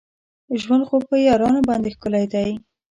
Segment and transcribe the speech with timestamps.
[0.61, 2.49] ژوند خو په یارانو باندې ښکلی دی.